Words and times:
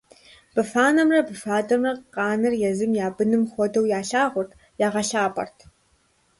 Быфанэмрэ 0.53 1.19
быфадэмрэ 1.27 1.91
къаныр 2.15 2.53
езым 2.69 2.91
я 3.05 3.07
быным 3.17 3.43
хуэдэу 3.51 3.89
ялъагъурт, 3.99 4.51
ягъэлъапӏэрт. 4.85 5.57